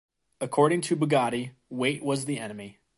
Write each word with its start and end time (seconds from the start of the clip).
According 0.39 0.81
to 0.81 0.95
Bugatti, 0.95 1.51
"weight 1.69 2.03
was 2.03 2.25
the 2.25 2.39
enemy". 2.39 2.79